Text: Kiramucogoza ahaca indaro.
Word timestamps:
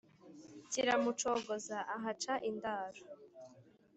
Kiramucogoza 0.71 1.77
ahaca 1.95 2.33
indaro. 2.49 3.03